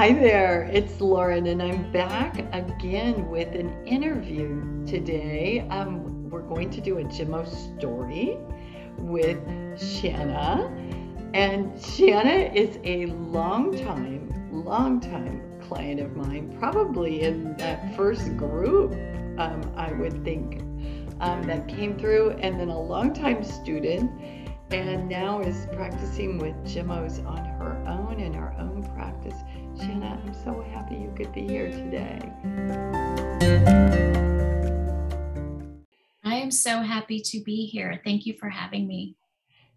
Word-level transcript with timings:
Hi 0.00 0.14
there, 0.14 0.62
it's 0.72 0.98
Lauren, 0.98 1.46
and 1.48 1.62
I'm 1.62 1.92
back 1.92 2.38
again 2.54 3.28
with 3.28 3.54
an 3.54 3.86
interview 3.86 4.82
today. 4.86 5.66
Um, 5.68 6.30
we're 6.30 6.40
going 6.40 6.70
to 6.70 6.80
do 6.80 7.00
a 7.00 7.04
gemmo 7.04 7.46
story 7.76 8.38
with 8.96 9.38
Shanna, 9.78 10.74
and 11.34 11.78
Shanna 11.78 12.50
is 12.54 12.78
a 12.84 13.12
long 13.12 13.76
time, 13.76 14.32
long 14.50 15.00
time 15.00 15.42
client 15.60 16.00
of 16.00 16.16
mine, 16.16 16.56
probably 16.58 17.20
in 17.20 17.54
that 17.58 17.94
first 17.94 18.34
group, 18.38 18.92
um, 19.38 19.70
I 19.76 19.92
would 19.92 20.24
think, 20.24 20.62
um, 21.20 21.42
that 21.42 21.68
came 21.68 21.98
through, 21.98 22.30
and 22.40 22.58
then 22.58 22.70
a 22.70 22.80
long 22.80 23.12
time 23.12 23.44
student, 23.44 24.10
and 24.72 25.08
now 25.08 25.40
is 25.40 25.66
practicing 25.72 26.38
with 26.38 26.54
gemmos 26.64 27.26
on 27.26 27.44
her 27.44 27.82
own 27.88 28.20
in 28.20 28.32
her 28.32 28.54
own 28.58 28.84
practice. 28.94 29.34
Shanna, 29.76 30.20
I'm 30.24 30.32
so 30.32 30.62
happy 30.72 30.94
you 30.94 31.12
could 31.16 31.32
be 31.32 31.46
here 31.46 31.70
today. 31.70 32.20
I 36.22 36.34
am 36.36 36.52
so 36.52 36.82
happy 36.82 37.20
to 37.20 37.42
be 37.42 37.66
here. 37.66 38.00
Thank 38.04 38.26
you 38.26 38.34
for 38.34 38.48
having 38.48 38.86
me. 38.86 39.16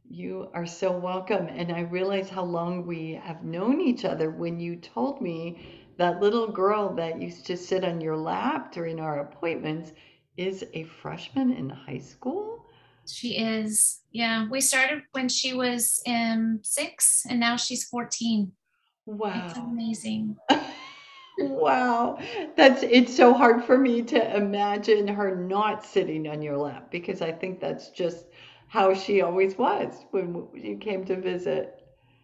You 0.07 0.49
are 0.53 0.67
so 0.67 0.91
welcome. 0.91 1.47
And 1.47 1.71
I 1.71 1.81
realize 1.81 2.29
how 2.29 2.43
long 2.43 2.85
we 2.85 3.19
have 3.23 3.43
known 3.43 3.81
each 3.81 4.05
other 4.05 4.29
when 4.29 4.59
you 4.59 4.75
told 4.75 5.21
me 5.21 5.87
that 5.97 6.21
little 6.21 6.51
girl 6.51 6.93
that 6.95 7.19
used 7.19 7.47
to 7.47 7.57
sit 7.57 7.83
on 7.83 7.99
your 7.99 8.17
lap 8.17 8.71
during 8.71 8.99
our 8.99 9.21
appointments 9.21 9.91
is 10.37 10.65
a 10.73 10.83
freshman 10.83 11.51
in 11.51 11.69
high 11.69 11.99
school. 11.99 12.62
She 13.07 13.37
is. 13.37 14.01
Yeah, 14.11 14.47
we 14.49 14.61
started 14.61 15.03
when 15.11 15.27
she 15.29 15.53
was 15.53 16.01
um, 16.07 16.59
six, 16.63 17.25
and 17.29 17.39
now 17.39 17.55
she's 17.57 17.83
14. 17.85 18.51
Wow. 19.05 19.47
It's 19.47 19.57
amazing. 19.57 20.37
wow. 21.39 22.17
That's 22.55 22.83
it's 22.83 23.15
so 23.15 23.33
hard 23.33 23.63
for 23.63 23.77
me 23.77 24.01
to 24.03 24.35
imagine 24.35 25.07
her 25.07 25.35
not 25.35 25.85
sitting 25.85 26.27
on 26.27 26.41
your 26.41 26.57
lap 26.57 26.91
because 26.91 27.21
I 27.21 27.31
think 27.31 27.59
that's 27.59 27.89
just 27.89 28.27
how 28.67 28.93
she 28.93 29.21
always 29.21 29.57
was 29.57 30.05
when 30.11 30.47
you 30.53 30.77
came 30.77 31.05
to 31.05 31.19
visit. 31.19 31.79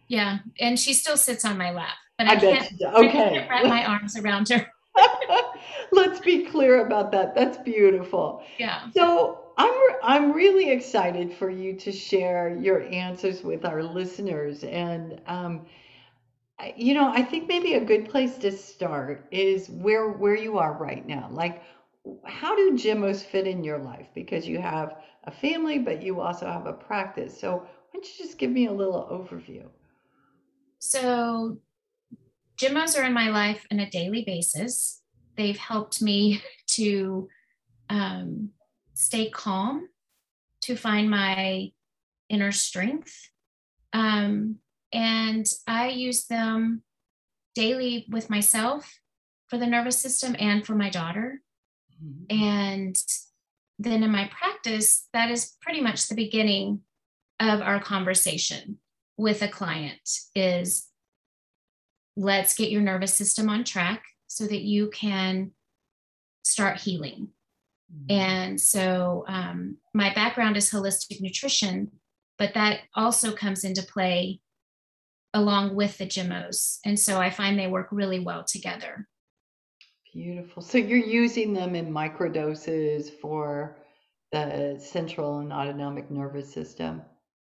Yeah, 0.08 0.38
and 0.58 0.78
she 0.78 0.92
still 0.94 1.16
sits 1.16 1.44
on 1.44 1.56
my 1.56 1.70
lap, 1.70 1.94
but 2.18 2.26
I 2.26 2.32
I, 2.32 2.36
can't, 2.36 2.78
does. 2.78 2.94
I 2.94 3.08
can't 3.08 3.48
wrap 3.48 3.64
my 3.64 3.84
arms 3.92 4.16
around 4.16 4.48
her. 4.48 4.66
Let's 5.92 6.18
be 6.18 6.46
clear 6.46 6.84
about 6.84 7.12
that. 7.12 7.34
That's 7.34 7.58
beautiful. 7.58 8.42
Yeah. 8.58 8.90
So 8.90 9.49
I'm 9.60 9.72
re- 9.72 9.98
I'm 10.02 10.32
really 10.32 10.70
excited 10.70 11.34
for 11.34 11.50
you 11.50 11.74
to 11.74 11.92
share 11.92 12.56
your 12.56 12.82
answers 12.84 13.42
with 13.42 13.66
our 13.66 13.82
listeners, 13.82 14.64
and 14.64 15.20
um, 15.26 15.66
you 16.76 16.94
know 16.94 17.12
I 17.12 17.22
think 17.22 17.46
maybe 17.46 17.74
a 17.74 17.84
good 17.84 18.08
place 18.08 18.38
to 18.38 18.52
start 18.52 19.26
is 19.30 19.68
where 19.68 20.08
where 20.08 20.34
you 20.34 20.56
are 20.56 20.72
right 20.72 21.06
now. 21.06 21.28
Like, 21.30 21.62
how 22.24 22.56
do 22.56 22.72
gemmos 22.72 23.22
fit 23.22 23.46
in 23.46 23.62
your 23.62 23.76
life? 23.76 24.06
Because 24.14 24.48
you 24.48 24.58
have 24.62 24.96
a 25.24 25.30
family, 25.30 25.78
but 25.78 26.02
you 26.02 26.22
also 26.22 26.46
have 26.46 26.64
a 26.64 26.72
practice. 26.72 27.38
So 27.38 27.56
why 27.56 27.66
don't 27.92 28.06
you 28.06 28.24
just 28.24 28.38
give 28.38 28.50
me 28.50 28.66
a 28.66 28.72
little 28.72 29.06
overview? 29.12 29.66
So, 30.78 31.58
gemmos 32.58 32.98
are 32.98 33.04
in 33.04 33.12
my 33.12 33.28
life 33.28 33.66
on 33.70 33.80
a 33.80 33.90
daily 33.90 34.24
basis. 34.24 35.02
They've 35.36 35.58
helped 35.58 36.00
me 36.00 36.40
to 36.76 37.28
um, 37.90 38.52
stay 39.00 39.30
calm, 39.30 39.88
to 40.60 40.76
find 40.76 41.10
my 41.10 41.72
inner 42.28 42.52
strength. 42.52 43.30
Um, 43.94 44.56
and 44.92 45.46
I 45.66 45.88
use 45.88 46.26
them 46.26 46.82
daily 47.54 48.06
with 48.10 48.28
myself 48.28 49.00
for 49.48 49.56
the 49.56 49.66
nervous 49.66 49.98
system 49.98 50.36
and 50.38 50.66
for 50.66 50.74
my 50.74 50.90
daughter. 50.90 51.40
And 52.28 52.96
then 53.78 54.02
in 54.02 54.10
my 54.10 54.30
practice, 54.30 55.08
that 55.14 55.30
is 55.30 55.56
pretty 55.62 55.80
much 55.80 56.08
the 56.08 56.14
beginning 56.14 56.80
of 57.40 57.62
our 57.62 57.80
conversation 57.80 58.78
with 59.16 59.40
a 59.40 59.48
client 59.48 60.08
is 60.34 60.88
let's 62.16 62.54
get 62.54 62.70
your 62.70 62.82
nervous 62.82 63.14
system 63.14 63.48
on 63.48 63.64
track 63.64 64.04
so 64.26 64.46
that 64.46 64.60
you 64.60 64.90
can 64.90 65.52
start 66.44 66.78
healing. 66.78 67.28
And 68.08 68.60
so 68.60 69.24
um, 69.28 69.76
my 69.94 70.12
background 70.14 70.56
is 70.56 70.70
holistic 70.70 71.20
nutrition, 71.20 71.90
but 72.38 72.54
that 72.54 72.80
also 72.94 73.32
comes 73.32 73.64
into 73.64 73.82
play 73.82 74.40
along 75.34 75.76
with 75.76 75.98
the 75.98 76.06
gemmos. 76.06 76.78
And 76.84 76.98
so 76.98 77.20
I 77.20 77.30
find 77.30 77.58
they 77.58 77.66
work 77.66 77.88
really 77.90 78.20
well 78.20 78.44
together. 78.44 79.06
Beautiful. 80.12 80.62
So 80.62 80.78
you're 80.78 80.98
using 80.98 81.52
them 81.52 81.76
in 81.76 81.92
microdoses 81.92 83.10
for 83.10 83.76
the 84.32 84.80
central 84.84 85.38
and 85.38 85.52
autonomic 85.52 86.10
nervous 86.10 86.52
system. 86.52 87.02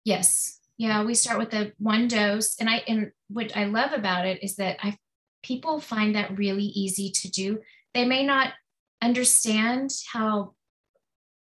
Yes. 0.05 0.61
Yeah, 0.79 1.05
we 1.05 1.15
start 1.15 1.39
with 1.39 1.51
the 1.51 1.73
one 1.79 2.09
dose. 2.09 2.57
And 2.59 2.69
I 2.69 2.83
and 2.89 3.13
what 3.29 3.57
I 3.57 3.65
love 3.65 3.93
about 3.93 4.27
it 4.27 4.43
is 4.43 4.57
that 4.57 4.79
I 4.83 4.97
people 5.43 5.81
find 5.81 6.15
that 6.15 6.39
really 6.39 6.65
easy 6.65 7.11
to 7.11 7.31
do. 7.31 7.61
They 7.95 8.05
may 8.05 8.25
not 8.25 8.53
understand 9.03 9.91
how 10.13 10.55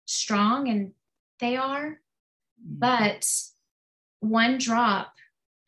strong 0.07 0.69
and 0.69 0.93
they 1.41 1.57
are, 1.57 2.01
mm. 2.65 2.79
but 2.79 3.27
one 4.21 4.59
drop 4.59 5.13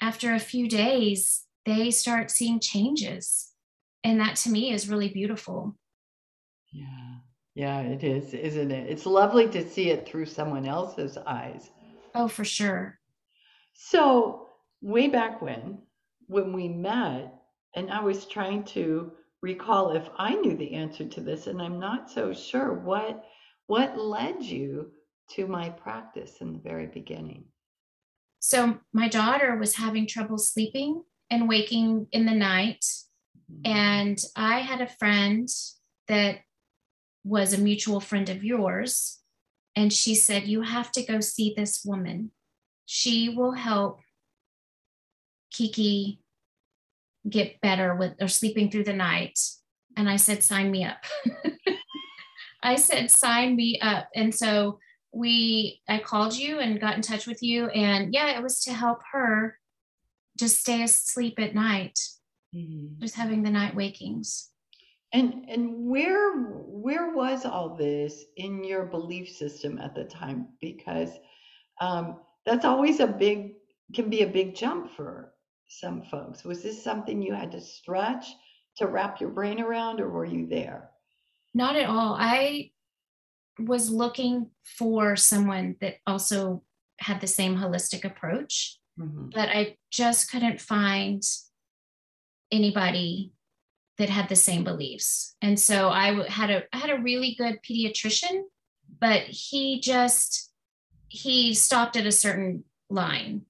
after 0.00 0.34
a 0.34 0.38
few 0.38 0.68
days, 0.68 1.44
they 1.66 1.90
start 1.90 2.30
seeing 2.30 2.60
changes. 2.60 3.52
And 4.02 4.18
that 4.20 4.36
to 4.36 4.50
me 4.50 4.72
is 4.72 4.88
really 4.88 5.08
beautiful. 5.08 5.76
Yeah. 6.72 7.16
Yeah, 7.54 7.80
it 7.80 8.04
is, 8.04 8.32
isn't 8.32 8.70
it? 8.70 8.88
It's 8.88 9.06
lovely 9.06 9.48
to 9.48 9.68
see 9.68 9.90
it 9.90 10.06
through 10.06 10.26
someone 10.26 10.66
else's 10.66 11.18
eyes. 11.26 11.70
Oh, 12.14 12.28
for 12.28 12.44
sure. 12.44 12.98
So, 13.74 14.48
way 14.80 15.08
back 15.08 15.42
when, 15.42 15.78
when 16.26 16.52
we 16.52 16.68
met, 16.68 17.34
and 17.74 17.90
I 17.90 18.02
was 18.02 18.24
trying 18.26 18.64
to 18.64 19.12
recall 19.42 19.92
if 19.92 20.08
I 20.18 20.34
knew 20.34 20.56
the 20.56 20.74
answer 20.74 21.04
to 21.04 21.20
this, 21.20 21.46
and 21.46 21.60
I'm 21.60 21.78
not 21.78 22.10
so 22.10 22.32
sure 22.32 22.74
what 22.74 23.24
what 23.66 23.98
led 23.98 24.42
you 24.42 24.90
to 25.30 25.46
my 25.46 25.70
practice 25.70 26.38
in 26.40 26.52
the 26.52 26.58
very 26.58 26.86
beginning. 26.86 27.44
So 28.40 28.78
my 28.92 29.08
daughter 29.08 29.56
was 29.56 29.76
having 29.76 30.06
trouble 30.06 30.38
sleeping 30.38 31.04
and 31.30 31.48
waking 31.48 32.08
in 32.10 32.26
the 32.26 32.34
night. 32.34 32.84
Mm-hmm. 33.50 33.70
And 33.72 34.18
I 34.34 34.60
had 34.60 34.80
a 34.80 34.88
friend 34.88 35.48
that 36.08 36.40
was 37.22 37.52
a 37.52 37.58
mutual 37.58 38.00
friend 38.00 38.28
of 38.28 38.42
yours. 38.42 39.20
And 39.76 39.92
she 39.92 40.14
said, 40.14 40.48
You 40.48 40.62
have 40.62 40.90
to 40.92 41.04
go 41.04 41.20
see 41.20 41.54
this 41.56 41.82
woman. 41.84 42.32
She 42.86 43.28
will 43.28 43.52
help 43.52 44.00
Kiki 45.52 46.20
get 47.28 47.60
better 47.60 47.94
with 47.94 48.14
or 48.20 48.28
sleeping 48.28 48.70
through 48.70 48.84
the 48.84 48.92
night. 48.92 49.38
And 49.96 50.08
I 50.08 50.16
said, 50.16 50.42
Sign 50.42 50.70
me 50.70 50.84
up. 50.84 50.98
I 52.62 52.76
said, 52.76 53.10
Sign 53.10 53.56
me 53.56 53.78
up. 53.80 54.08
And 54.14 54.34
so 54.34 54.78
we, 55.12 55.80
I 55.88 55.98
called 55.98 56.36
you 56.36 56.60
and 56.60 56.80
got 56.80 56.96
in 56.96 57.02
touch 57.02 57.26
with 57.26 57.42
you. 57.42 57.68
And 57.68 58.14
yeah, 58.14 58.36
it 58.36 58.42
was 58.42 58.62
to 58.64 58.72
help 58.72 59.00
her 59.12 59.58
just 60.38 60.60
stay 60.60 60.82
asleep 60.82 61.38
at 61.38 61.54
night, 61.54 61.98
Mhm. 62.54 62.98
just 62.98 63.16
having 63.16 63.42
the 63.42 63.50
night 63.50 63.74
wakings. 63.74 64.48
And 65.12 65.44
and 65.48 65.86
where 65.88 66.34
where 66.36 67.12
was 67.12 67.44
all 67.44 67.74
this 67.76 68.24
in 68.36 68.62
your 68.62 68.86
belief 68.86 69.28
system 69.28 69.78
at 69.78 69.94
the 69.94 70.04
time? 70.04 70.48
Because 70.60 71.10
um, 71.80 72.20
that's 72.46 72.64
always 72.64 73.00
a 73.00 73.06
big 73.08 73.54
can 73.92 74.08
be 74.08 74.22
a 74.22 74.26
big 74.26 74.54
jump 74.54 74.92
for 74.92 75.34
some 75.70 76.02
folks. 76.02 76.44
Was 76.44 76.62
this 76.62 76.82
something 76.82 77.22
you 77.22 77.32
had 77.32 77.52
to 77.52 77.60
stretch 77.60 78.26
to 78.76 78.86
wrap 78.86 79.20
your 79.20 79.30
brain 79.30 79.60
around, 79.60 80.00
or 80.00 80.10
were 80.10 80.24
you 80.24 80.46
there? 80.46 80.90
Not 81.54 81.76
at 81.76 81.88
all. 81.88 82.16
I 82.18 82.72
was 83.58 83.90
looking 83.90 84.50
for 84.64 85.16
someone 85.16 85.76
that 85.80 85.96
also 86.06 86.62
had 86.98 87.20
the 87.20 87.26
same 87.26 87.56
holistic 87.56 88.04
approach, 88.04 88.78
Mhm. 88.98 89.32
but 89.32 89.48
I 89.48 89.76
just 89.90 90.30
couldn't 90.30 90.60
find 90.60 91.22
anybody 92.50 93.32
that 93.98 94.08
had 94.08 94.28
the 94.28 94.36
same 94.36 94.64
beliefs. 94.64 95.36
And 95.42 95.58
so 95.58 95.90
I 95.90 96.26
had 96.28 96.50
a 96.50 96.64
I 96.74 96.78
had 96.78 96.90
a 96.90 97.02
really 97.02 97.34
good 97.34 97.60
pediatrician, 97.62 98.44
but 98.98 99.22
he 99.22 99.80
just 99.80 100.52
he 101.08 101.54
stopped 101.54 101.96
at 101.96 102.06
a 102.06 102.12
certain 102.12 102.64
line. 102.88 103.46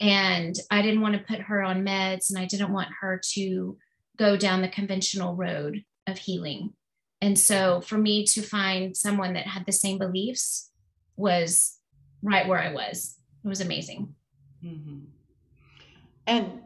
And 0.00 0.56
I 0.70 0.82
didn't 0.82 1.00
want 1.00 1.14
to 1.14 1.24
put 1.24 1.40
her 1.40 1.62
on 1.62 1.84
meds 1.84 2.30
and 2.30 2.38
I 2.38 2.46
didn't 2.46 2.72
want 2.72 2.88
her 3.00 3.20
to 3.34 3.76
go 4.16 4.36
down 4.36 4.62
the 4.62 4.68
conventional 4.68 5.34
road 5.34 5.84
of 6.06 6.18
healing. 6.18 6.72
And 7.20 7.38
so 7.38 7.80
for 7.80 7.96
me 7.96 8.26
to 8.26 8.42
find 8.42 8.96
someone 8.96 9.32
that 9.34 9.46
had 9.46 9.64
the 9.66 9.72
same 9.72 9.98
beliefs 9.98 10.70
was 11.16 11.78
right 12.22 12.46
where 12.46 12.60
I 12.60 12.72
was. 12.72 13.18
It 13.44 13.48
was 13.48 13.60
amazing. 13.60 14.14
Mhm. 14.62 15.06
And 16.26 16.62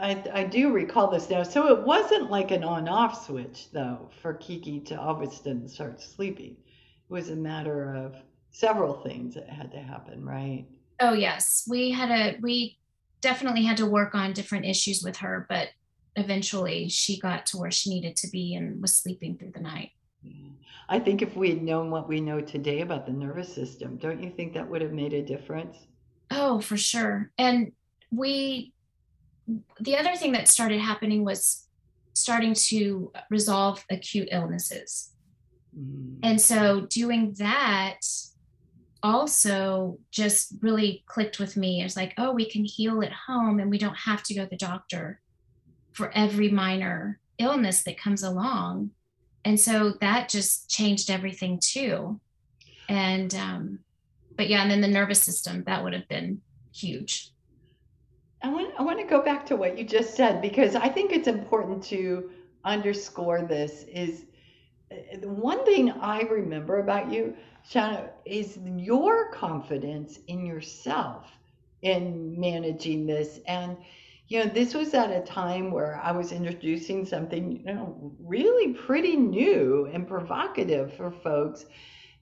I, 0.00 0.22
I 0.32 0.44
do 0.44 0.72
recall 0.72 1.10
this 1.10 1.30
now. 1.30 1.42
So 1.42 1.68
it 1.68 1.82
wasn't 1.84 2.30
like 2.30 2.50
an 2.50 2.62
on 2.62 2.88
off 2.88 3.26
switch, 3.26 3.70
though, 3.72 4.10
for 4.20 4.34
Kiki 4.34 4.80
to 4.80 5.00
all 5.00 5.16
of 5.16 5.22
a 5.22 5.30
sudden 5.32 5.68
start 5.68 6.00
sleeping. 6.00 6.56
It 6.56 7.12
was 7.12 7.30
a 7.30 7.36
matter 7.36 7.94
of 7.94 8.16
several 8.50 8.94
things 9.02 9.34
that 9.34 9.48
had 9.48 9.72
to 9.72 9.78
happen, 9.78 10.24
right? 10.24 10.66
Oh, 11.02 11.14
yes. 11.14 11.64
We 11.68 11.90
had 11.90 12.10
a, 12.12 12.38
we 12.40 12.78
definitely 13.22 13.64
had 13.64 13.76
to 13.78 13.86
work 13.86 14.14
on 14.14 14.32
different 14.32 14.66
issues 14.66 15.02
with 15.02 15.16
her, 15.16 15.46
but 15.48 15.70
eventually 16.14 16.88
she 16.88 17.18
got 17.18 17.44
to 17.46 17.58
where 17.58 17.72
she 17.72 17.90
needed 17.90 18.14
to 18.18 18.30
be 18.30 18.54
and 18.54 18.80
was 18.80 18.94
sleeping 18.94 19.36
through 19.36 19.50
the 19.50 19.60
night. 19.60 19.90
I 20.88 21.00
think 21.00 21.20
if 21.20 21.34
we 21.34 21.48
had 21.48 21.62
known 21.62 21.90
what 21.90 22.08
we 22.08 22.20
know 22.20 22.40
today 22.40 22.82
about 22.82 23.06
the 23.06 23.12
nervous 23.12 23.52
system, 23.52 23.96
don't 23.96 24.22
you 24.22 24.30
think 24.30 24.54
that 24.54 24.68
would 24.68 24.80
have 24.80 24.92
made 24.92 25.12
a 25.12 25.22
difference? 25.22 25.76
Oh, 26.30 26.60
for 26.60 26.76
sure. 26.76 27.32
And 27.36 27.72
we, 28.12 28.72
the 29.80 29.96
other 29.96 30.14
thing 30.14 30.32
that 30.32 30.46
started 30.46 30.80
happening 30.80 31.24
was 31.24 31.66
starting 32.14 32.54
to 32.54 33.10
resolve 33.28 33.84
acute 33.90 34.28
illnesses. 34.30 35.10
Mm. 35.76 36.18
And 36.22 36.40
so 36.40 36.82
doing 36.82 37.34
that 37.38 38.02
also 39.02 39.98
just 40.10 40.54
really 40.60 41.02
clicked 41.06 41.38
with 41.38 41.56
me. 41.56 41.82
It's 41.82 41.96
like, 41.96 42.14
oh, 42.18 42.32
we 42.32 42.48
can 42.48 42.64
heal 42.64 43.02
at 43.02 43.12
home 43.12 43.58
and 43.58 43.70
we 43.70 43.78
don't 43.78 43.96
have 43.96 44.22
to 44.24 44.34
go 44.34 44.44
to 44.44 44.50
the 44.50 44.56
doctor 44.56 45.20
for 45.92 46.10
every 46.14 46.48
minor 46.48 47.20
illness 47.38 47.82
that 47.84 47.98
comes 47.98 48.22
along. 48.22 48.90
And 49.44 49.58
so 49.58 49.94
that 50.00 50.28
just 50.28 50.70
changed 50.70 51.10
everything 51.10 51.58
too. 51.60 52.20
And, 52.88 53.34
um, 53.34 53.78
but 54.36 54.48
yeah, 54.48 54.62
and 54.62 54.70
then 54.70 54.80
the 54.80 54.88
nervous 54.88 55.20
system, 55.20 55.64
that 55.64 55.82
would 55.82 55.92
have 55.92 56.08
been 56.08 56.40
huge. 56.74 57.30
I 58.42 58.48
want, 58.48 58.72
I 58.78 58.82
want 58.82 59.00
to 59.00 59.06
go 59.06 59.22
back 59.22 59.46
to 59.46 59.56
what 59.56 59.78
you 59.78 59.84
just 59.84 60.14
said 60.14 60.40
because 60.40 60.74
I 60.74 60.88
think 60.88 61.12
it's 61.12 61.28
important 61.28 61.82
to 61.84 62.30
underscore 62.64 63.42
this 63.42 63.84
is 63.84 64.24
uh, 65.14 65.28
one 65.28 65.64
thing 65.64 65.90
I 65.90 66.20
remember 66.22 66.78
about 66.78 67.12
you, 67.12 67.34
Shanna, 67.68 68.10
is 68.24 68.58
your 68.76 69.30
confidence 69.32 70.18
in 70.28 70.44
yourself 70.46 71.26
in 71.82 72.38
managing 72.38 73.06
this. 73.06 73.40
And, 73.46 73.76
you 74.28 74.44
know, 74.44 74.50
this 74.50 74.74
was 74.74 74.94
at 74.94 75.10
a 75.10 75.20
time 75.20 75.70
where 75.70 76.00
I 76.02 76.12
was 76.12 76.32
introducing 76.32 77.04
something, 77.04 77.58
you 77.58 77.74
know, 77.74 78.12
really 78.20 78.74
pretty 78.74 79.16
new 79.16 79.88
and 79.92 80.06
provocative 80.06 80.94
for 80.94 81.10
folks. 81.10 81.66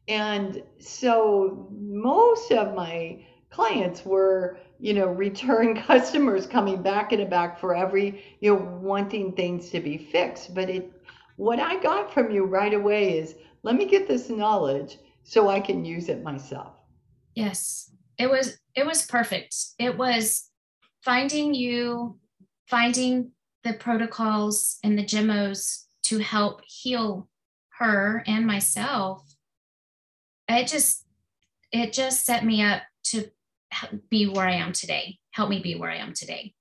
And 0.08 0.62
so 0.78 1.68
most 1.70 2.50
of 2.52 2.74
my 2.74 3.24
clients 3.50 4.04
were, 4.04 4.58
you 4.78 4.94
know, 4.94 5.06
return 5.08 5.74
customers 5.86 6.46
coming 6.46 6.82
back 6.82 7.12
and 7.12 7.28
back 7.30 7.58
for 7.58 7.74
every, 7.74 8.22
you 8.40 8.54
know, 8.54 8.62
wanting 8.80 9.32
things 9.32 9.70
to 9.70 9.80
be 9.80 9.98
fixed. 9.98 10.54
But 10.54 10.70
it, 10.70 10.99
what 11.40 11.58
I 11.58 11.80
got 11.80 12.12
from 12.12 12.30
you 12.30 12.44
right 12.44 12.74
away 12.74 13.18
is 13.18 13.34
let 13.62 13.74
me 13.74 13.86
get 13.86 14.06
this 14.06 14.28
knowledge 14.28 14.98
so 15.24 15.48
I 15.48 15.60
can 15.60 15.84
use 15.84 16.08
it 16.08 16.22
myself. 16.22 16.74
Yes. 17.34 17.90
It 18.18 18.30
was, 18.30 18.58
it 18.74 18.84
was 18.84 19.06
perfect. 19.06 19.54
It 19.78 19.96
was, 19.96 20.50
finding 21.02 21.54
you, 21.54 22.18
finding 22.68 23.32
the 23.64 23.74
protocols 23.74 24.78
and 24.84 24.98
the 24.98 25.04
gemmos 25.04 25.84
to 26.04 26.18
help 26.18 26.62
heal 26.66 27.28
her 27.78 28.22
and 28.26 28.46
myself, 28.46 29.22
it 30.48 30.66
just 30.66 31.06
it 31.72 31.92
just 31.92 32.26
set 32.26 32.44
me 32.44 32.62
up 32.62 32.82
to 33.04 33.30
be 34.08 34.26
where 34.26 34.46
I 34.46 34.54
am 34.54 34.72
today. 34.72 35.18
Help 35.30 35.48
me 35.48 35.60
be 35.60 35.76
where 35.76 35.90
I 35.90 35.96
am 35.96 36.12
today. 36.12 36.52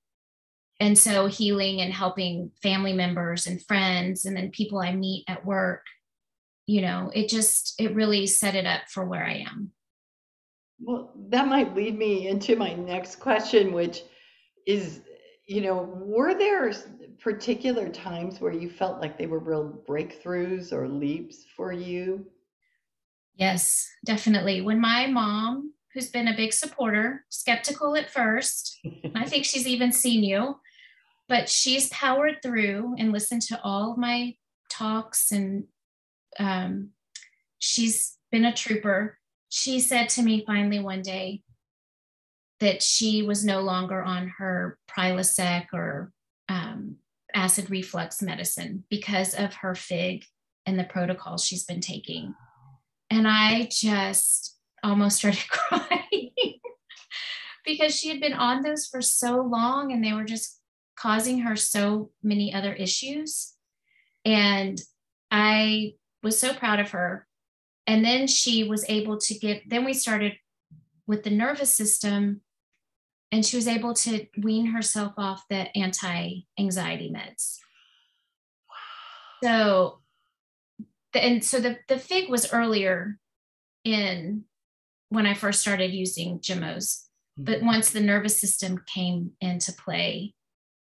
And 0.80 0.98
so 0.98 1.28
healing 1.28 1.82
and 1.82 1.94
helping 1.94 2.52
family 2.64 2.94
members 2.94 3.48
and 3.48 3.64
friends 3.66 4.26
and 4.26 4.36
then 4.36 4.52
people 4.52 4.80
I 4.80 4.94
meet 4.94 5.26
at 5.28 5.46
work, 5.46 5.86
you 6.68 6.82
know, 6.82 7.12
it 7.14 7.28
just 7.28 7.76
it 7.80 7.96
really 7.96 8.28
set 8.28 8.56
it 8.56 8.66
up 8.66 8.84
for 8.90 9.06
where 9.06 9.26
I 9.26 9.46
am. 9.50 9.72
Well, 10.80 11.12
that 11.30 11.48
might 11.48 11.76
lead 11.76 11.98
me 11.98 12.30
into 12.30 12.56
my 12.56 12.74
next 12.74 13.18
question, 13.18 13.74
which 13.74 14.04
is 14.66 15.02
you 15.50 15.62
know 15.62 15.90
were 15.96 16.36
there 16.36 16.72
particular 17.20 17.90
times 17.90 18.40
where 18.40 18.54
you 18.54 18.70
felt 18.70 19.02
like 19.02 19.18
they 19.18 19.26
were 19.26 19.40
real 19.40 19.84
breakthroughs 19.88 20.72
or 20.72 20.88
leaps 20.88 21.46
for 21.58 21.74
you 21.74 22.24
yes 23.36 23.90
definitely 24.06 24.62
when 24.62 24.80
my 24.80 25.08
mom 25.08 25.74
who's 25.94 26.12
been 26.12 26.28
a 26.28 26.38
big 26.38 26.54
supporter 26.54 27.26
skeptical 27.30 27.96
at 27.96 28.12
first 28.12 28.80
i 29.16 29.26
think 29.26 29.44
she's 29.44 29.66
even 29.68 29.92
seen 29.92 30.24
you 30.24 30.56
but 31.30 31.48
she's 31.48 31.88
powered 31.90 32.42
through 32.44 32.96
and 32.98 33.14
listened 33.14 33.44
to 33.44 33.62
all 33.64 33.96
my 33.96 34.36
talks 34.70 35.32
and 35.32 35.66
um, 36.40 36.90
she's 37.60 38.18
been 38.32 38.46
a 38.46 38.54
trooper 38.54 39.18
she 39.50 39.80
said 39.80 40.10
to 40.10 40.22
me 40.22 40.44
finally 40.46 40.80
one 40.80 41.02
day 41.02 41.42
that 42.60 42.84
she 42.84 43.24
was 43.24 43.44
no 43.44 43.62
longer 43.62 44.02
on 44.02 44.34
her 44.38 44.78
Prilosec 44.90 45.68
or 45.74 46.12
um, 46.48 46.98
acid 47.34 47.70
reflux 47.70 48.22
medicine 48.22 48.84
because 48.90 49.34
of 49.34 49.54
her 49.56 49.76
FIG 49.76 50.26
and 50.66 50.78
the 50.78 50.84
protocol 50.84 51.38
she's 51.38 51.64
been 51.64 51.80
taking. 51.80 52.36
And 53.10 53.28
I 53.28 53.70
just 53.72 54.58
almost 54.84 55.18
started 55.18 55.44
crying 55.50 56.32
because 57.66 57.96
she 57.96 58.10
had 58.10 58.20
been 58.20 58.34
on 58.34 58.62
those 58.62 58.88
for 58.88 59.02
so 59.02 59.42
long 59.42 59.92
and 59.92 60.04
they 60.04 60.14
were 60.14 60.26
just 60.26 60.59
causing 61.00 61.40
her 61.40 61.56
so 61.56 62.12
many 62.22 62.54
other 62.54 62.74
issues. 62.74 63.54
And 64.26 64.80
I 65.32 65.94
was 66.22 66.40
so 66.40 66.54
proud 66.54 66.80
of 66.80 66.92
her. 66.92 67.26
And 67.88 68.04
then 68.04 68.28
she 68.28 68.66
was 68.66 68.86
able 68.90 69.18
to 69.20 69.34
get, 69.34 69.64
then 69.68 69.86
we 69.86 69.94
started 69.94 70.34
with 71.08 71.24
the 71.24 71.30
nervous 71.30 71.74
system 71.74 72.42
and 73.32 73.46
she 73.46 73.56
was 73.56 73.68
able 73.68 73.94
to 73.94 74.26
wean 74.38 74.68
herself 74.68 75.14
off 75.18 75.44
the 75.50 75.76
anti-anxiety 75.78 77.14
meds. 77.16 77.58
So, 79.44 80.02
the, 81.14 81.24
and 81.24 81.44
so 81.44 81.60
the 81.60 81.78
the 81.88 81.98
fig 81.98 82.30
was 82.30 82.52
earlier 82.52 83.18
in 83.84 84.44
when 85.10 85.26
I 85.26 85.34
first 85.34 85.62
started 85.62 85.92
using 85.92 86.40
gemmos, 86.40 87.06
but 87.38 87.58
mm-hmm. 87.58 87.68
once 87.68 87.92
the 87.92 88.02
nervous 88.02 88.38
system 88.38 88.84
came 88.86 89.32
into 89.42 89.74
play, 89.74 90.34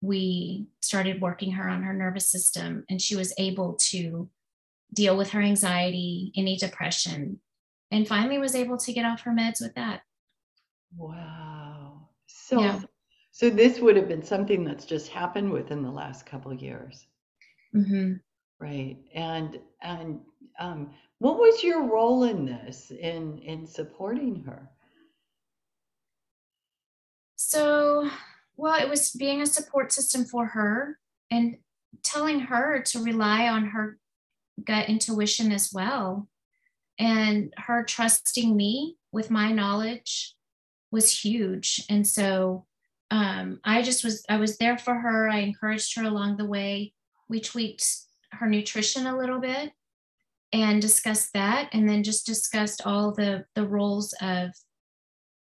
we 0.02 0.66
started 0.80 1.22
working 1.22 1.52
her 1.52 1.68
on 1.68 1.82
her 1.84 1.94
nervous 1.94 2.28
system, 2.28 2.84
and 2.90 3.00
she 3.00 3.16
was 3.16 3.32
able 3.38 3.74
to 3.74 4.28
deal 4.92 5.16
with 5.16 5.30
her 5.30 5.40
anxiety, 5.40 6.32
any 6.36 6.56
depression, 6.56 7.40
and 7.90 8.06
finally 8.06 8.38
was 8.38 8.54
able 8.54 8.76
to 8.76 8.92
get 8.92 9.06
off 9.06 9.22
her 9.22 9.30
meds 9.30 9.62
with 9.62 9.74
that. 9.76 10.02
Wow. 10.96 12.08
So, 12.26 12.60
yeah. 12.60 12.80
so 13.30 13.48
this 13.48 13.78
would 13.78 13.96
have 13.96 14.08
been 14.08 14.24
something 14.24 14.64
that's 14.64 14.84
just 14.84 15.08
happened 15.08 15.50
within 15.52 15.82
the 15.82 15.90
last 15.90 16.26
couple 16.26 16.52
years, 16.52 17.06
mm-hmm. 17.74 18.14
right? 18.60 18.98
And 19.14 19.60
and 19.82 20.20
um, 20.58 20.90
what 21.18 21.38
was 21.38 21.62
your 21.62 21.84
role 21.84 22.24
in 22.24 22.44
this 22.44 22.90
in 22.90 23.38
in 23.38 23.68
supporting 23.68 24.42
her? 24.42 24.68
So, 27.36 28.10
well, 28.56 28.80
it 28.80 28.88
was 28.88 29.10
being 29.10 29.40
a 29.40 29.46
support 29.46 29.92
system 29.92 30.24
for 30.24 30.46
her 30.46 30.98
and 31.30 31.56
telling 32.04 32.40
her 32.40 32.82
to 32.82 33.02
rely 33.02 33.48
on 33.48 33.66
her 33.66 33.98
gut 34.64 34.88
intuition 34.88 35.52
as 35.52 35.70
well 35.72 36.28
and 36.98 37.52
her 37.56 37.84
trusting 37.84 38.56
me 38.56 38.96
with 39.12 39.30
my 39.30 39.52
knowledge 39.52 40.34
was 40.90 41.24
huge. 41.24 41.84
And 41.88 42.06
so 42.06 42.66
um, 43.10 43.60
I 43.64 43.82
just 43.82 44.04
was, 44.04 44.24
I 44.28 44.36
was 44.36 44.58
there 44.58 44.78
for 44.78 44.94
her. 44.94 45.28
I 45.28 45.38
encouraged 45.38 45.96
her 45.96 46.04
along 46.04 46.36
the 46.36 46.46
way. 46.46 46.92
We 47.28 47.40
tweaked 47.40 47.86
her 48.32 48.48
nutrition 48.48 49.06
a 49.06 49.16
little 49.16 49.40
bit 49.40 49.72
and 50.52 50.80
discussed 50.80 51.32
that 51.32 51.70
and 51.72 51.88
then 51.88 52.02
just 52.02 52.26
discussed 52.26 52.82
all 52.84 53.12
the 53.12 53.44
the 53.54 53.66
roles 53.66 54.14
of 54.20 54.50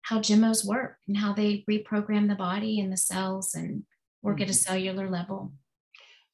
how 0.06 0.20
gemmos 0.20 0.64
work 0.64 0.98
and 1.08 1.16
how 1.16 1.32
they 1.32 1.64
reprogram 1.68 2.28
the 2.28 2.36
body 2.36 2.78
and 2.78 2.92
the 2.92 2.96
cells 2.96 3.54
and 3.54 3.82
work 4.22 4.40
at 4.40 4.46
a 4.46 4.50
mm-hmm. 4.52 4.56
cellular 4.56 5.10
level. 5.10 5.52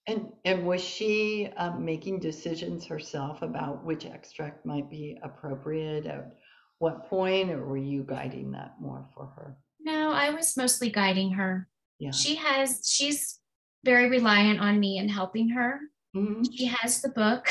And 0.06 0.26
and 0.44 0.66
was 0.66 0.82
she 0.82 1.48
um, 1.56 1.82
making 1.82 2.20
decisions 2.20 2.84
herself 2.84 3.40
about 3.40 3.82
which 3.82 4.04
extract 4.04 4.66
might 4.66 4.90
be 4.90 5.18
appropriate? 5.22 6.04
At 6.04 6.36
what 6.80 7.08
point, 7.08 7.50
or 7.50 7.64
were 7.64 7.78
you 7.78 8.02
guiding 8.02 8.50
that 8.52 8.74
more 8.78 9.08
for 9.14 9.26
her? 9.36 9.56
No, 9.80 10.12
I 10.12 10.30
was 10.30 10.54
mostly 10.56 10.90
guiding 10.90 11.32
her. 11.32 11.66
Yeah. 11.98 12.10
She 12.10 12.34
has, 12.34 12.82
she's 12.84 13.38
very 13.84 14.10
reliant 14.10 14.60
on 14.60 14.78
me 14.80 14.98
and 14.98 15.10
helping 15.10 15.48
her. 15.50 15.80
Mm-hmm. 16.14 16.42
She 16.52 16.66
has 16.66 17.00
the 17.00 17.08
book, 17.08 17.48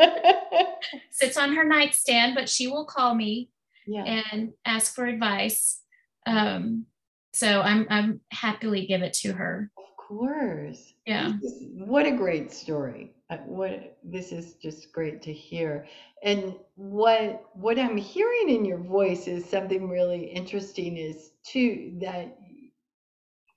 sits 1.10 1.36
on 1.36 1.56
her 1.56 1.64
nightstand, 1.64 2.34
but 2.34 2.48
she 2.48 2.68
will 2.68 2.84
call 2.84 3.14
me 3.14 3.50
yeah. 3.86 4.04
and 4.04 4.52
ask 4.64 4.94
for 4.94 5.06
advice. 5.06 5.80
Um, 6.26 6.86
So 7.32 7.60
I'm 7.60 7.86
I'm 7.90 8.20
happily 8.30 8.86
give 8.86 9.02
it 9.02 9.12
to 9.20 9.32
her. 9.34 9.70
Of 9.76 9.96
course. 9.98 10.94
Yeah. 11.04 11.34
Is, 11.42 11.66
what 11.74 12.06
a 12.06 12.12
great 12.12 12.50
story. 12.50 13.12
Uh, 13.28 13.36
what 13.44 13.98
this 14.02 14.32
is 14.32 14.54
just 14.54 14.90
great 14.90 15.20
to 15.22 15.32
hear. 15.34 15.86
And 16.22 16.54
what 16.76 17.44
what 17.52 17.78
I'm 17.78 17.98
hearing 17.98 18.48
in 18.48 18.64
your 18.64 18.78
voice 18.78 19.28
is 19.28 19.44
something 19.44 19.90
really 19.90 20.24
interesting 20.24 20.96
is 20.96 21.32
too 21.44 21.98
that 22.00 22.38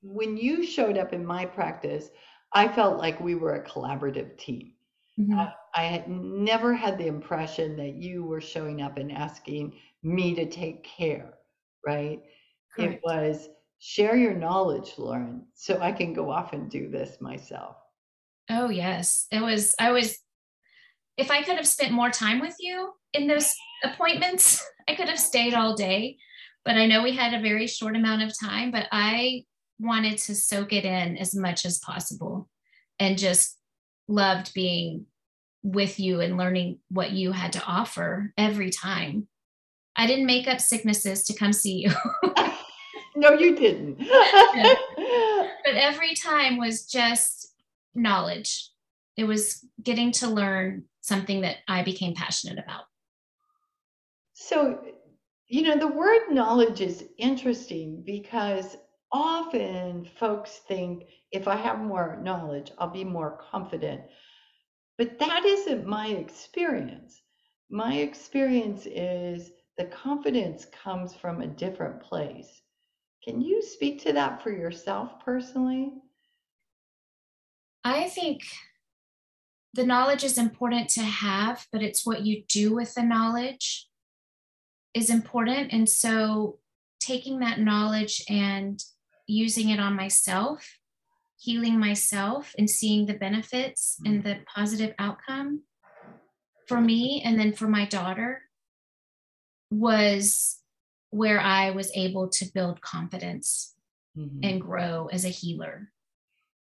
when 0.02 0.36
you 0.36 0.66
showed 0.66 0.98
up 0.98 1.14
in 1.14 1.26
my 1.26 1.46
practice, 1.46 2.10
I 2.54 2.68
felt 2.68 2.98
like 2.98 3.22
we 3.22 3.36
were 3.36 3.56
a 3.56 3.66
collaborative 3.66 4.38
team. 4.38 4.74
Mm-hmm. 5.18 5.40
I, 5.40 5.54
I 5.80 5.84
had 5.84 6.10
never 6.10 6.74
had 6.74 6.98
the 6.98 7.08
impression 7.08 7.78
that 7.78 7.94
you 7.94 8.26
were 8.26 8.42
showing 8.42 8.82
up 8.82 8.98
and 8.98 9.14
asking 9.14 9.76
me 10.04 10.36
to 10.36 10.46
take 10.46 10.84
care, 10.84 11.36
right? 11.88 12.20
Correct. 12.76 12.96
It 12.96 13.02
was 13.02 13.48
share 13.80 14.18
your 14.18 14.34
knowledge, 14.34 14.96
Lauren, 14.98 15.46
so 15.54 15.80
I 15.80 15.94
can 15.94 16.12
go 16.12 16.32
off 16.32 16.52
and 16.52 16.70
do 16.70 16.90
this 16.90 17.22
myself. 17.22 17.78
Oh, 18.50 18.68
yes. 18.68 19.28
It 19.32 19.42
was, 19.42 19.74
I 19.80 19.94
was, 19.94 20.18
if 21.16 21.32
I 21.32 21.44
could 21.44 21.56
have 21.56 21.68
spent 21.68 21.94
more 21.94 22.10
time 22.10 22.42
with 22.42 22.58
you 22.60 22.92
in 23.14 23.28
those 23.28 23.56
appointments, 23.86 24.62
I 24.90 24.96
could 24.96 25.08
have 25.08 25.18
stayed 25.18 25.54
all 25.54 25.78
day. 25.78 26.18
But 26.66 26.76
I 26.76 26.88
know 26.88 27.04
we 27.04 27.16
had 27.16 27.34
a 27.34 27.42
very 27.42 27.68
short 27.68 27.96
amount 27.96 28.24
of 28.24 28.38
time, 28.38 28.72
but 28.72 28.88
I 28.92 29.46
wanted 29.80 30.18
to 30.18 30.36
soak 30.36 30.74
it 30.74 30.84
in 30.84 31.16
as 31.16 31.34
much 31.34 31.66
as 31.66 31.80
possible 31.80 32.50
and 33.00 33.18
just 33.18 33.58
loved 34.10 34.54
being 34.54 35.06
with 35.64 36.00
you 36.00 36.22
and 36.22 36.38
learning 36.38 36.80
what 36.90 37.12
you 37.12 37.32
had 37.32 37.54
to 37.54 37.64
offer 37.66 38.34
every 38.38 38.70
time. 38.70 39.28
I 39.96 40.08
didn't 40.08 40.26
make 40.26 40.48
up 40.48 40.62
sicknesses 40.62 41.24
to 41.24 41.34
come 41.34 41.52
see 41.52 41.84
you. 41.84 41.92
no, 43.16 43.32
you 43.34 43.56
didn't. 43.56 44.00
but 45.66 45.76
every 45.76 46.16
time 46.16 46.58
was 46.58 46.86
just 46.86 47.54
knowledge. 47.94 48.70
It 49.18 49.26
was 49.26 49.66
getting 49.84 50.12
to 50.14 50.30
learn 50.30 50.86
something 51.02 51.42
that 51.42 51.58
I 51.68 51.84
became 51.84 52.16
passionate 52.16 52.60
about. 52.64 52.84
So, 54.34 54.82
you 55.48 55.64
know, 55.64 55.78
the 55.78 55.88
word 55.88 56.32
knowledge 56.32 56.80
is 56.80 57.04
interesting 57.18 58.04
because 58.06 58.78
often 59.12 60.08
folks 60.18 60.62
think 60.68 61.04
if 61.32 61.48
I 61.48 61.56
have 61.56 61.80
more 61.80 62.20
knowledge, 62.24 62.72
I'll 62.78 62.90
be 62.90 63.04
more 63.04 63.40
confident. 63.52 64.02
But 65.00 65.18
that 65.18 65.46
isn't 65.46 65.88
my 65.88 66.08
experience. 66.08 67.22
My 67.72 67.94
experience 67.94 68.86
is 68.86 69.50
the 69.78 69.86
confidence 69.86 70.68
comes 70.84 71.16
from 71.16 71.42
a 71.42 71.48
different 71.48 72.02
place. 72.02 72.62
Can 73.24 73.40
you 73.40 73.62
speak 73.62 74.04
to 74.04 74.14
that 74.14 74.44
for 74.44 74.52
yourself 74.52 75.24
personally? 75.24 75.94
I 77.86 78.10
think 78.10 78.42
the 79.74 79.86
knowledge 79.86 80.26
is 80.26 80.38
important 80.38 80.90
to 80.90 81.02
have, 81.02 81.66
but 81.72 81.82
it's 81.82 82.06
what 82.06 82.26
you 82.26 82.44
do 82.50 82.76
with 82.76 82.94
the 82.94 83.04
knowledge 83.04 83.88
is 84.94 85.10
important. 85.10 85.72
And 85.72 85.88
so 85.88 86.60
taking 87.00 87.40
that 87.40 87.62
knowledge 87.62 88.22
and 88.28 88.84
using 89.28 89.70
it 89.70 89.80
on 89.80 89.96
myself, 89.96 90.79
healing 91.40 91.80
myself, 91.80 92.54
and 92.58 92.70
seeing 92.70 93.06
the 93.06 93.14
benefits 93.14 93.98
and 94.06 94.24
the 94.24 94.40
positive 94.54 94.94
outcome 95.00 95.64
for 96.68 96.80
me 96.80 97.22
and 97.26 97.40
then 97.40 97.54
for 97.54 97.68
my 97.68 97.86
daughter 97.86 98.44
was 99.72 100.62
where 101.10 101.40
I 101.40 101.72
was 101.72 101.92
able 101.96 102.30
to 102.30 102.46
build 102.54 102.82
confidence 102.82 103.74
mm-hmm. 104.18 104.40
and 104.44 104.62
grow 104.62 105.10
as 105.12 105.26
a 105.26 105.30
healer. 105.30 105.92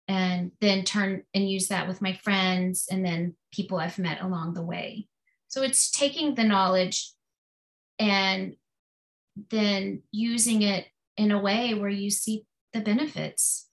And 0.07 0.53
then 0.61 0.85
turn 0.85 1.25
and 1.35 1.51
use 1.51 1.69
that 1.69 1.87
with 1.89 2.01
my 2.01 2.15
friends 2.15 2.87
and 2.91 3.05
then 3.05 3.35
people 3.53 3.79
I've 3.79 3.99
met 3.99 4.23
along 4.23 4.55
the 4.55 4.63
way. 4.63 5.09
So 5.49 5.63
it's 5.63 5.91
taking 5.91 6.35
the 6.35 6.45
knowledge 6.45 7.13
and 7.99 8.55
then 9.51 10.03
using 10.13 10.63
it 10.63 10.87
in 11.17 11.31
a 11.31 11.41
way 11.41 11.75
where 11.75 11.91
you 11.91 12.11
see 12.11 12.47
the 12.73 12.81
benefits. 12.81 13.68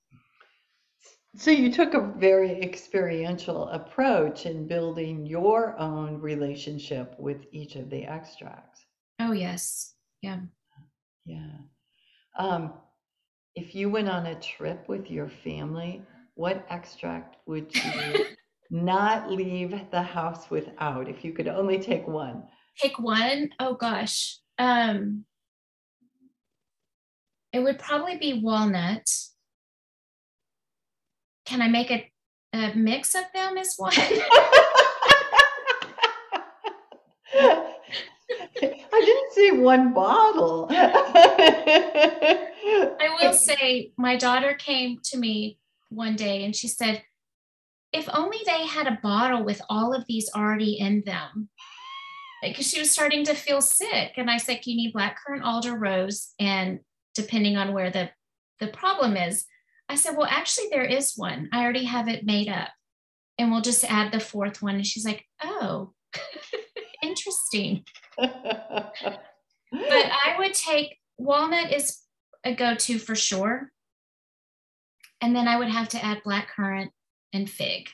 So 1.38 1.52
you 1.52 1.72
took 1.72 1.94
a 1.94 2.14
very 2.18 2.62
experiential 2.62 3.68
approach 3.70 4.46
in 4.46 4.68
building 4.68 5.26
your 5.26 5.78
own 5.78 6.22
relationship 6.22 7.16
with 7.20 7.46
each 7.52 7.76
of 7.76 7.90
the 7.90 8.06
extracts. 8.06 8.86
Oh 9.20 9.34
yes. 9.34 9.96
Yeah. 10.22 10.40
Yeah. 11.26 11.58
Um, 12.40 12.74
if 13.54 13.76
you 13.76 13.90
went 13.90 14.08
on 14.08 14.28
a 14.28 14.40
trip 14.40 14.88
with 14.88 15.12
your 15.12 15.28
family, 15.28 16.04
what 16.36 16.66
extract 16.70 17.38
would 17.48 17.74
you 17.76 18.26
not 18.70 19.30
leave 19.30 19.74
the 19.92 20.02
house 20.02 20.50
without 20.50 21.10
if 21.10 21.26
you 21.26 21.34
could 21.34 21.48
only 21.48 21.80
take 21.80 22.08
one? 22.08 22.44
Pick 22.82 22.98
one? 22.98 23.50
Oh 23.60 23.74
gosh. 23.74 24.40
Um, 24.58 25.26
it 27.52 27.60
would 27.60 27.80
probably 27.80 28.18
be 28.18 28.42
walnut. 28.42 29.10
Can 31.46 31.62
I 31.62 31.68
make 31.68 31.92
a, 31.92 32.12
a 32.54 32.74
mix 32.76 33.16
of 33.16 33.24
them 33.34 33.58
as 33.58 33.76
one? 33.78 33.94
I 38.98 39.02
didn't 39.02 39.34
see 39.34 39.52
one 39.52 39.94
bottle. 39.94 40.68
I 40.72 42.48
will 43.22 43.34
say, 43.34 43.92
my 43.98 44.16
daughter 44.16 44.54
came 44.54 45.00
to 45.06 45.18
me 45.18 45.60
one 45.90 46.16
day 46.16 46.46
and 46.46 46.56
she 46.56 46.68
said, 46.68 47.04
if 47.96 48.10
only 48.14 48.40
they 48.46 48.66
had 48.66 48.88
a 48.88 49.00
bottle 49.02 49.44
with 49.44 49.62
all 49.70 49.94
of 49.94 50.06
these 50.08 50.30
already 50.36 50.80
in 50.80 51.04
them. 51.06 51.50
Because 52.44 52.68
she 52.70 52.80
was 52.80 52.92
starting 52.92 53.24
to 53.26 53.34
feel 53.34 53.62
sick. 53.62 54.14
And 54.18 54.30
I 54.30 54.38
said, 54.38 54.60
You 54.66 54.76
need 54.76 54.94
blackcurrant, 54.94 55.44
alder, 55.44 55.76
rose. 55.76 56.34
And 56.40 56.82
depending 57.16 57.58
on 57.58 57.74
where 57.74 57.90
the, 57.90 58.12
the 58.60 58.68
problem 58.68 59.16
is, 59.16 59.46
I 59.90 59.96
said, 59.96 60.16
Well, 60.18 60.28
actually, 60.30 60.68
there 60.72 60.84
is 60.86 61.14
one. 61.16 61.50
I 61.52 61.64
already 61.64 61.86
have 61.86 62.08
it 62.08 62.26
made 62.26 62.50
up. 62.50 62.70
And 63.38 63.52
we'll 63.52 63.62
just 63.62 63.84
add 63.84 64.12
the 64.12 64.20
fourth 64.20 64.62
one. 64.62 64.76
And 64.76 64.86
she's 64.86 65.06
like, 65.06 65.26
Oh, 65.44 65.94
interesting. 67.04 67.84
but 68.18 68.94
I 69.72 70.36
would 70.38 70.54
take 70.54 70.98
walnut 71.18 71.72
is 71.72 72.00
a 72.44 72.56
go-to 72.56 73.00
for 73.00 73.16
sure. 73.16 73.72
And 75.22 75.36
then 75.36 75.48
I 75.48 75.58
would 75.58 75.70
have 75.70 75.90
to 75.90 76.04
add 76.04 76.24
black 76.24 76.50
currant 76.56 76.92
and 77.34 77.50
fig. 77.50 77.90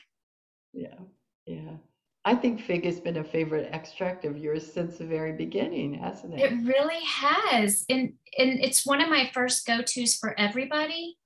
Yeah, 0.72 0.98
yeah. 1.46 1.76
I 2.24 2.34
think 2.36 2.60
fig 2.60 2.84
has 2.84 3.00
been 3.00 3.16
a 3.16 3.24
favorite 3.24 3.68
extract 3.72 4.24
of 4.24 4.38
yours 4.38 4.70
since 4.70 4.98
the 4.98 5.04
very 5.04 5.32
beginning, 5.32 5.94
hasn't 5.94 6.34
it? 6.34 6.40
It 6.40 6.64
really 6.64 7.04
has. 7.04 7.84
And 7.88 8.12
and 8.38 8.60
it's 8.64 8.86
one 8.86 9.00
of 9.00 9.08
my 9.08 9.30
first 9.34 9.66
go-tos 9.66 10.14
for 10.14 10.38
everybody. 10.38 11.16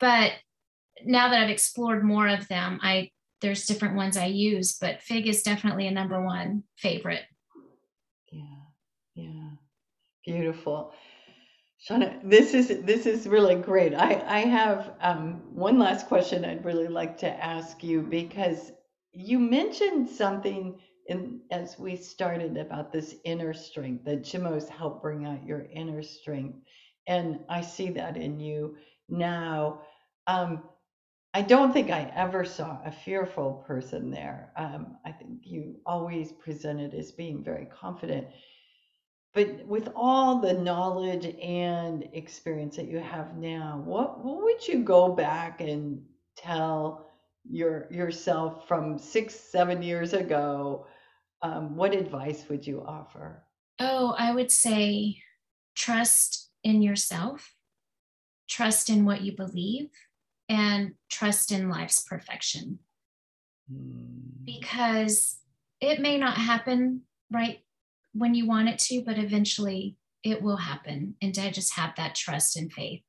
But 0.00 0.32
now 1.04 1.28
that 1.28 1.42
I've 1.42 1.50
explored 1.50 2.04
more 2.04 2.28
of 2.28 2.48
them, 2.48 2.80
I 2.82 3.10
there's 3.40 3.66
different 3.66 3.96
ones 3.96 4.16
I 4.16 4.26
use, 4.26 4.76
but 4.78 5.02
fig 5.02 5.26
is 5.26 5.42
definitely 5.42 5.86
a 5.86 5.92
number 5.92 6.22
one 6.22 6.64
favorite. 6.76 7.22
Yeah, 8.30 8.42
yeah, 9.14 9.50
beautiful. 10.24 10.92
Shauna, 11.88 12.20
this 12.22 12.52
is 12.52 12.82
this 12.82 13.06
is 13.06 13.26
really 13.26 13.54
great. 13.54 13.94
I 13.94 14.22
I 14.26 14.40
have 14.40 14.92
um, 15.00 15.42
one 15.54 15.78
last 15.78 16.06
question 16.06 16.44
I'd 16.44 16.64
really 16.64 16.88
like 16.88 17.16
to 17.18 17.28
ask 17.28 17.82
you 17.82 18.02
because 18.02 18.72
you 19.12 19.38
mentioned 19.38 20.08
something 20.08 20.78
in 21.06 21.40
as 21.50 21.78
we 21.78 21.96
started 21.96 22.58
about 22.58 22.92
this 22.92 23.14
inner 23.24 23.54
strength 23.54 24.04
that 24.04 24.22
gemmos 24.22 24.68
help 24.68 25.00
bring 25.00 25.24
out 25.24 25.44
your 25.46 25.66
inner 25.72 26.02
strength, 26.02 26.58
and 27.06 27.40
I 27.48 27.62
see 27.62 27.88
that 27.90 28.16
in 28.18 28.38
you 28.38 28.76
now. 29.08 29.80
Um, 30.30 30.62
I 31.34 31.42
don't 31.42 31.72
think 31.72 31.90
I 31.90 32.12
ever 32.14 32.44
saw 32.44 32.78
a 32.84 32.92
fearful 32.92 33.64
person 33.66 34.10
there. 34.10 34.52
Um, 34.56 34.96
I 35.04 35.10
think 35.10 35.40
you 35.42 35.76
always 35.84 36.32
presented 36.32 36.94
as 36.94 37.10
being 37.12 37.42
very 37.42 37.66
confident. 37.66 38.28
But 39.34 39.64
with 39.66 39.88
all 39.94 40.40
the 40.40 40.52
knowledge 40.52 41.26
and 41.40 42.08
experience 42.12 42.76
that 42.76 42.88
you 42.88 42.98
have 42.98 43.36
now, 43.36 43.80
what 43.84 44.24
what 44.24 44.42
would 44.42 44.66
you 44.66 44.82
go 44.82 45.14
back 45.14 45.60
and 45.60 46.02
tell 46.36 47.10
your 47.48 47.86
yourself 47.90 48.66
from 48.66 48.98
six, 48.98 49.34
seven 49.34 49.82
years 49.82 50.12
ago? 50.14 50.86
Um, 51.42 51.76
what 51.76 51.94
advice 51.94 52.44
would 52.48 52.66
you 52.66 52.84
offer? 52.84 53.44
Oh, 53.78 54.14
I 54.18 54.32
would 54.32 54.50
say 54.50 55.22
trust 55.76 56.50
in 56.64 56.82
yourself, 56.82 57.54
trust 58.48 58.90
in 58.90 59.04
what 59.04 59.22
you 59.22 59.36
believe, 59.36 59.90
and 60.50 60.94
trust 61.08 61.52
in 61.52 61.70
life's 61.70 62.02
perfection. 62.02 62.80
Mm. 63.72 64.44
Because 64.44 65.38
it 65.80 66.00
may 66.00 66.18
not 66.18 66.36
happen 66.36 67.02
right 67.32 67.60
when 68.12 68.34
you 68.34 68.46
want 68.46 68.68
it 68.68 68.78
to, 68.80 69.02
but 69.06 69.16
eventually 69.16 69.96
it 70.24 70.42
will 70.42 70.56
happen. 70.56 71.14
And 71.22 71.32
to 71.34 71.50
just 71.52 71.74
have 71.76 71.94
that 71.96 72.16
trust 72.16 72.56
and 72.56 72.70
faith. 72.70 73.02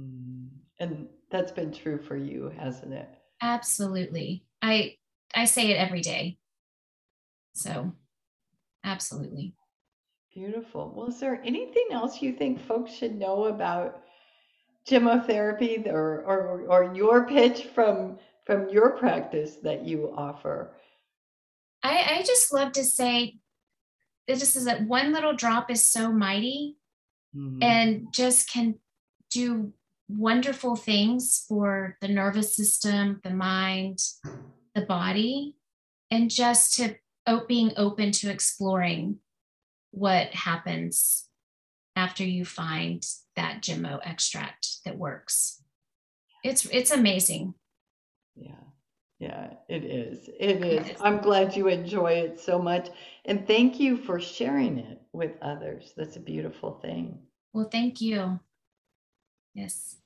Mm. 0.00 0.48
And 0.80 1.06
that's 1.30 1.52
been 1.52 1.72
true 1.72 1.98
for 1.98 2.16
you, 2.16 2.50
hasn't 2.58 2.94
it? 2.94 3.08
Absolutely. 3.42 4.44
I 4.62 4.94
I 5.34 5.44
say 5.44 5.70
it 5.70 5.76
every 5.76 6.00
day. 6.00 6.38
So 7.54 7.92
absolutely. 8.82 9.54
Beautiful. 10.32 10.92
Well, 10.96 11.08
is 11.08 11.20
there 11.20 11.42
anything 11.44 11.88
else 11.90 12.22
you 12.22 12.32
think 12.32 12.60
folks 12.60 12.92
should 12.92 13.14
know 13.14 13.46
about 13.46 14.02
gemmotherapy 14.88 15.86
or, 15.86 16.22
or, 16.22 16.62
or 16.68 16.94
your 16.94 17.26
pitch 17.26 17.68
from 17.74 18.18
from 18.44 18.68
your 18.68 18.90
practice 18.90 19.56
that 19.56 19.84
you 19.84 20.12
offer? 20.16 20.70
I, 21.82 22.18
I 22.18 22.22
just 22.22 22.52
love 22.52 22.72
to 22.72 22.84
say 22.84 23.38
it 24.26 24.36
just 24.36 24.56
is 24.56 24.64
that 24.64 24.86
one 24.86 25.12
little 25.12 25.34
drop 25.34 25.70
is 25.70 25.86
so 25.86 26.12
mighty 26.12 26.76
mm-hmm. 27.36 27.62
and 27.62 28.06
just 28.12 28.50
can 28.50 28.76
do 29.30 29.72
wonderful 30.08 30.76
things 30.76 31.44
for 31.48 31.96
the 32.00 32.08
nervous 32.08 32.54
system, 32.54 33.20
the 33.24 33.30
mind, 33.30 33.98
the 34.74 34.82
body, 34.82 35.56
and 36.10 36.30
just 36.30 36.76
to 36.76 36.96
being 37.48 37.72
open 37.76 38.12
to 38.12 38.30
exploring 38.30 39.18
what 39.90 40.32
happens 40.32 41.25
after 41.96 42.24
you 42.24 42.44
find 42.44 43.04
that 43.34 43.62
gemmo 43.62 43.98
extract 44.04 44.84
that 44.84 44.96
works. 44.96 45.62
It's 46.44 46.66
it's 46.66 46.92
amazing. 46.92 47.54
Yeah. 48.36 48.52
Yeah, 49.18 49.54
it 49.70 49.82
is. 49.82 50.28
It 50.38 50.62
is. 50.62 50.96
I'm 51.00 51.22
glad 51.22 51.56
you 51.56 51.68
enjoy 51.68 52.12
it 52.12 52.38
so 52.38 52.58
much. 52.58 52.90
And 53.24 53.46
thank 53.46 53.80
you 53.80 53.96
for 53.96 54.20
sharing 54.20 54.78
it 54.78 55.00
with 55.12 55.32
others. 55.40 55.94
That's 55.96 56.16
a 56.16 56.20
beautiful 56.20 56.78
thing. 56.82 57.18
Well, 57.54 57.70
thank 57.72 58.02
you. 58.02 58.38
Yes. 59.54 59.96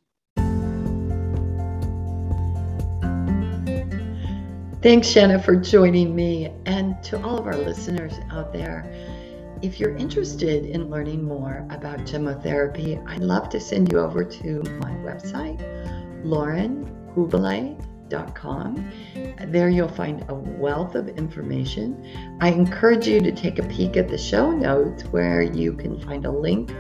Thanks, 4.81 5.09
Shanna, 5.09 5.43
for 5.43 5.57
joining 5.57 6.15
me. 6.15 6.53
And 6.65 7.03
to 7.03 7.21
all 7.23 7.37
of 7.37 7.47
our 7.47 7.57
listeners 7.57 8.15
out 8.31 8.53
there, 8.53 8.89
if 9.63 9.79
you're 9.79 9.97
interested 9.97 10.65
in 10.65 10.89
learning 10.89 11.23
more 11.23 11.67
about 11.71 11.99
gemmotherapy, 12.01 13.03
I'd 13.07 13.21
love 13.21 13.51
to 13.51 13.61
send 13.61 13.93
you 13.93 14.01
over 14.01 14.25
to 14.25 14.63
my 14.81 14.91
website, 15.05 15.61
laurenhubele.com. 16.25 18.91
There 19.49 19.69
you'll 19.69 19.89
find 19.89 20.25
a 20.29 20.35
wealth 20.35 20.95
of 20.95 21.09
information. 21.09 22.39
I 22.41 22.49
encourage 22.49 23.07
you 23.07 23.21
to 23.21 23.33
take 23.33 23.59
a 23.59 23.63
peek 23.65 23.97
at 23.97 24.09
the 24.09 24.19
show 24.19 24.51
notes 24.51 25.05
where 25.05 25.43
you 25.43 25.75
can 25.75 26.01
find 26.01 26.25
a 26.25 26.31
link 26.31 26.73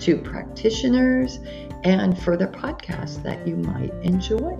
to 0.00 0.16
practitioners 0.16 1.40
and 1.84 2.18
further 2.18 2.46
podcasts 2.46 3.22
that 3.22 3.46
you 3.46 3.56
might 3.56 3.92
enjoy. 4.02 4.56